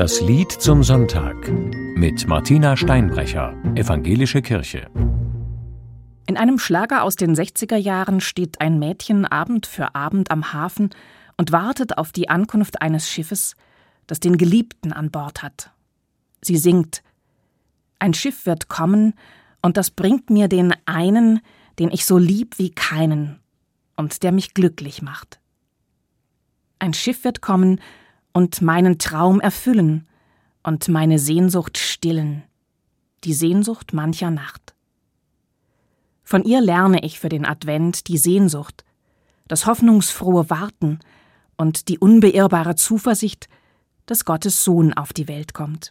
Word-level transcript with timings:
Das 0.00 0.22
Lied 0.22 0.50
zum 0.50 0.82
Sonntag 0.82 1.52
mit 1.94 2.26
Martina 2.26 2.74
Steinbrecher, 2.74 3.54
Evangelische 3.74 4.40
Kirche. 4.40 4.90
In 6.26 6.38
einem 6.38 6.58
Schlager 6.58 7.02
aus 7.02 7.16
den 7.16 7.36
60er 7.36 7.76
Jahren 7.76 8.22
steht 8.22 8.62
ein 8.62 8.78
Mädchen 8.78 9.26
Abend 9.26 9.66
für 9.66 9.94
Abend 9.94 10.30
am 10.30 10.54
Hafen 10.54 10.88
und 11.36 11.52
wartet 11.52 11.98
auf 11.98 12.12
die 12.12 12.30
Ankunft 12.30 12.80
eines 12.80 13.10
Schiffes, 13.10 13.56
das 14.06 14.20
den 14.20 14.38
Geliebten 14.38 14.94
an 14.94 15.10
Bord 15.10 15.42
hat. 15.42 15.70
Sie 16.40 16.56
singt 16.56 17.02
Ein 17.98 18.14
Schiff 18.14 18.46
wird 18.46 18.68
kommen, 18.68 19.12
und 19.60 19.76
das 19.76 19.90
bringt 19.90 20.30
mir 20.30 20.48
den 20.48 20.72
einen, 20.86 21.40
den 21.78 21.90
ich 21.90 22.06
so 22.06 22.16
lieb 22.16 22.58
wie 22.58 22.70
keinen, 22.70 23.38
und 23.96 24.22
der 24.22 24.32
mich 24.32 24.54
glücklich 24.54 25.02
macht. 25.02 25.40
Ein 26.78 26.94
Schiff 26.94 27.22
wird 27.22 27.42
kommen 27.42 27.82
und 28.32 28.62
meinen 28.62 28.98
Traum 28.98 29.40
erfüllen 29.40 30.06
und 30.62 30.88
meine 30.88 31.18
Sehnsucht 31.18 31.78
stillen, 31.78 32.42
die 33.24 33.34
Sehnsucht 33.34 33.92
mancher 33.92 34.30
Nacht. 34.30 34.74
Von 36.22 36.44
ihr 36.44 36.60
lerne 36.60 37.02
ich 37.02 37.18
für 37.18 37.28
den 37.28 37.44
Advent 37.44 38.08
die 38.08 38.18
Sehnsucht, 38.18 38.84
das 39.48 39.66
hoffnungsfrohe 39.66 40.48
Warten 40.48 41.00
und 41.56 41.88
die 41.88 41.98
unbeirrbare 41.98 42.76
Zuversicht, 42.76 43.48
dass 44.06 44.24
Gottes 44.24 44.64
Sohn 44.64 44.92
auf 44.94 45.12
die 45.12 45.28
Welt 45.28 45.54
kommt. 45.54 45.90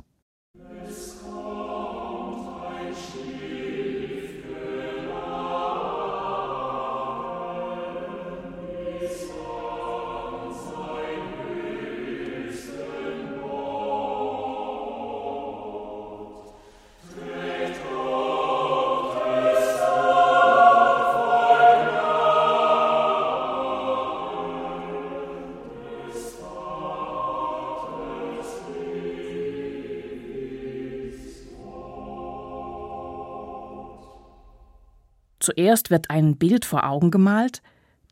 Zuerst 35.50 35.89
wird 35.89 36.11
ein 36.11 36.38
Bild 36.38 36.64
vor 36.64 36.88
Augen 36.88 37.09
gemalt, 37.09 37.64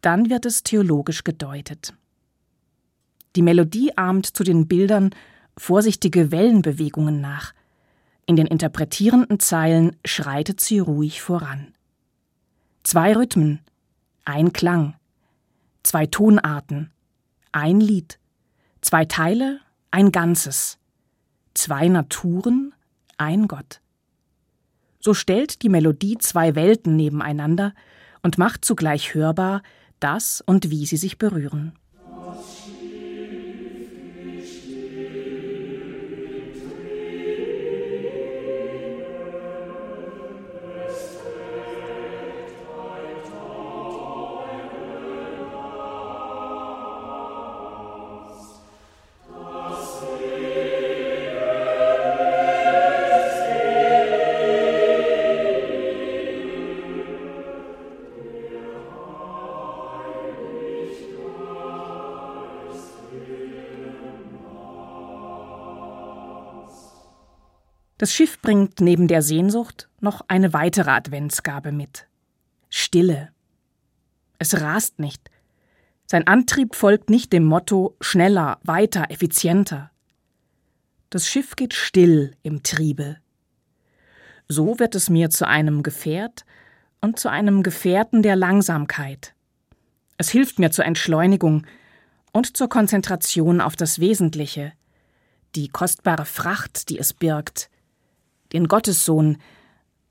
dann 0.01 0.31
wird 0.31 0.47
es 0.47 0.63
theologisch 0.63 1.23
gedeutet. 1.23 1.93
Die 3.35 3.43
Melodie 3.43 3.95
ahmt 3.95 4.25
zu 4.25 4.43
den 4.43 4.67
Bildern 4.67 5.11
vorsichtige 5.55 6.31
Wellenbewegungen 6.31 7.21
nach. 7.21 7.53
In 8.25 8.37
den 8.37 8.47
interpretierenden 8.47 9.39
Zeilen 9.39 9.95
schreitet 10.03 10.61
sie 10.61 10.79
ruhig 10.79 11.21
voran. 11.21 11.75
Zwei 12.81 13.15
Rhythmen, 13.15 13.59
ein 14.25 14.51
Klang, 14.51 14.95
zwei 15.83 16.07
Tonarten, 16.07 16.89
ein 17.51 17.79
Lied, 17.79 18.17
zwei 18.81 19.05
Teile, 19.05 19.59
ein 19.91 20.11
Ganzes, 20.11 20.79
zwei 21.53 21.87
Naturen, 21.87 22.73
ein 23.19 23.47
Gott. 23.47 23.79
So 24.99 25.13
stellt 25.13 25.61
die 25.61 25.69
Melodie 25.69 26.17
zwei 26.17 26.55
Welten 26.55 26.95
nebeneinander 26.95 27.73
und 28.23 28.37
macht 28.37 28.65
zugleich 28.65 29.13
hörbar, 29.13 29.61
dass 29.99 30.41
und 30.45 30.69
wie 30.69 30.85
sie 30.85 30.97
sich 30.97 31.17
berühren. 31.17 31.73
Das 67.97 68.13
Schiff 68.13 68.39
bringt 68.41 68.79
neben 68.79 69.07
der 69.07 69.21
Sehnsucht 69.23 69.89
noch 69.99 70.21
eine 70.27 70.53
weitere 70.53 70.91
Adventsgabe 70.91 71.71
mit. 71.71 72.07
Stille. 72.69 73.29
Es 74.37 74.61
rast 74.61 74.99
nicht. 74.99 75.31
Sein 76.05 76.27
Antrieb 76.27 76.75
folgt 76.75 77.09
nicht 77.09 77.33
dem 77.33 77.45
Motto 77.45 77.95
schneller, 77.99 78.59
weiter, 78.63 79.09
effizienter. 79.09 79.89
Das 81.09 81.27
Schiff 81.27 81.55
geht 81.55 81.73
still 81.73 82.35
im 82.43 82.61
Triebe. 82.61 83.17
So 84.47 84.79
wird 84.79 84.93
es 84.93 85.09
mir 85.09 85.29
zu 85.29 85.47
einem 85.47 85.81
Gefährt 85.81 86.45
und 87.01 87.19
zu 87.19 87.29
einem 87.29 87.63
Gefährten 87.63 88.21
der 88.21 88.35
Langsamkeit. 88.35 89.33
Es 90.17 90.29
hilft 90.29 90.59
mir 90.59 90.71
zur 90.71 90.85
Entschleunigung 90.85 91.65
und 92.31 92.55
zur 92.55 92.69
Konzentration 92.69 93.59
auf 93.59 93.75
das 93.75 93.99
Wesentliche, 93.99 94.73
die 95.55 95.67
kostbare 95.67 96.25
Fracht, 96.25 96.89
die 96.89 96.99
es 96.99 97.13
birgt, 97.13 97.69
den 98.53 98.67
Gottessohn, 98.67 99.37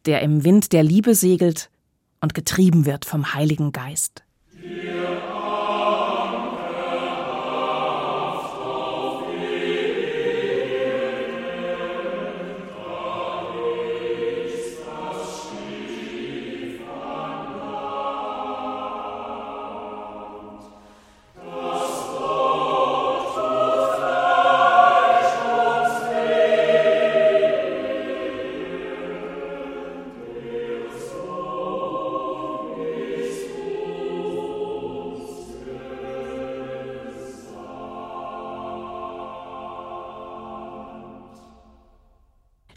der 0.05 0.23
im 0.23 0.45
Wind 0.45 0.73
der 0.73 0.83
Liebe 0.83 1.15
segelt 1.15 1.71
und 2.21 2.35
getrieben 2.35 2.87
wird 2.87 3.05
vom 3.05 3.35
Heiligen 3.35 3.73
Geist. 3.73 4.25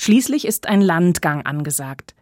Schließlich 0.10 0.46
ist 0.46 0.66
ein 0.66 0.82
Landgang 0.82 1.46
angesagt. 1.46 2.16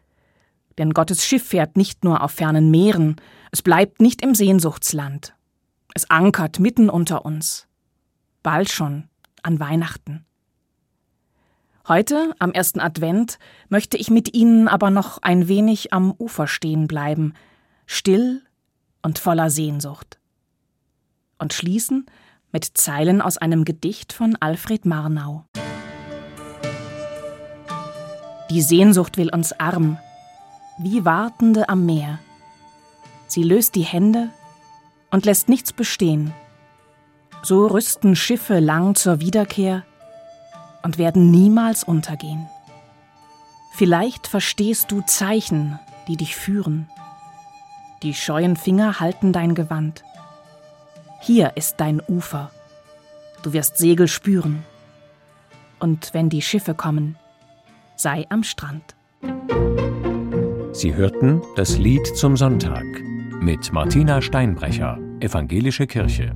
Denn 0.78 0.94
Gottes 0.94 1.26
Schiff 1.26 1.48
fährt 1.48 1.78
nicht 1.78 2.04
nur 2.04 2.22
auf 2.22 2.32
fernen 2.32 2.70
Meeren, 2.70 3.16
es 3.50 3.62
bleibt 3.62 4.02
nicht 4.02 4.22
im 4.22 4.36
Sehnsuchtsland. 4.36 5.36
Es 5.94 6.10
ankert 6.10 6.60
mitten 6.60 6.90
unter 6.90 7.24
uns. 7.24 7.66
Bald 8.44 8.70
schon, 8.70 9.08
an 9.42 9.62
Weihnachten. 9.62 10.26
Heute, 11.88 12.36
am 12.40 12.52
ersten 12.52 12.82
Advent, 12.82 13.40
möchte 13.70 13.96
ich 13.96 14.10
mit 14.10 14.34
Ihnen 14.34 14.68
aber 14.68 14.90
noch 14.90 15.20
ein 15.22 15.48
wenig 15.48 15.94
am 15.94 16.14
Ufer 16.20 16.48
stehen 16.48 16.88
bleiben, 16.88 17.36
still 17.86 18.42
und 19.02 19.18
voller 19.18 19.50
Sehnsucht. 19.50 20.20
Und 21.40 21.54
schließen 21.54 22.06
mit 22.52 22.66
Zeilen 22.66 23.22
aus 23.22 23.38
einem 23.38 23.64
Gedicht 23.64 24.12
von 24.12 24.36
Alfred 24.42 24.86
Marnau. 24.86 25.46
Die 28.50 28.62
Sehnsucht 28.62 29.18
will 29.18 29.30
uns 29.30 29.52
arm, 29.60 29.98
wie 30.78 31.04
Wartende 31.04 31.68
am 31.68 31.86
Meer. 31.86 32.20
Sie 33.28 33.44
löst 33.44 33.76
die 33.76 33.84
Hände 33.84 34.30
und 35.12 35.26
lässt 35.26 35.50
nichts 35.50 35.74
bestehen. 35.74 36.34
So 37.44 37.68
rüsten 37.68 38.16
Schiffe 38.16 38.60
lang 38.60 38.96
zur 38.96 39.20
Wiederkehr 39.20 39.84
und 40.82 40.98
werden 40.98 41.30
niemals 41.30 41.84
untergehen. 41.84 42.48
Vielleicht 43.74 44.28
verstehst 44.28 44.92
du 44.92 45.02
Zeichen, 45.02 45.80
die 46.08 46.16
dich 46.16 46.36
führen. 46.36 46.90
Die 48.02 48.14
scheuen 48.14 48.56
Finger 48.56 49.00
halten 49.00 49.34
dein 49.34 49.56
Gewand. 49.56 50.04
Hier 51.20 51.52
ist 51.56 51.76
dein 51.78 52.02
Ufer. 52.08 52.50
Du 53.44 53.52
wirst 53.54 53.78
Segel 53.78 54.08
spüren. 54.08 54.64
Und 55.80 56.14
wenn 56.14 56.30
die 56.30 56.42
Schiffe 56.42 56.74
kommen, 56.74 57.18
sei 58.00 58.26
am 58.30 58.44
Strand. 58.44 58.96
Sie 60.72 60.96
hörten 60.96 61.42
das 61.56 61.78
Lied 61.78 62.06
zum 62.06 62.38
Sonntag 62.38 62.86
mit 63.42 63.74
Martina 63.74 64.22
Steinbrecher, 64.22 65.00
Evangelische 65.20 65.88
Kirche. 65.88 66.36